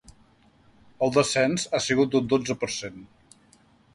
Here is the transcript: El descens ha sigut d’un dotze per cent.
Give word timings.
El 1.07 1.11
descens 1.17 1.67
ha 1.79 1.83
sigut 1.87 2.15
d’un 2.15 2.31
dotze 2.33 2.57
per 2.63 2.73
cent. 2.79 2.99